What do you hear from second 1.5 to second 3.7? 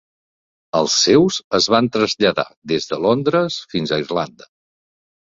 es van traslladar des de Londres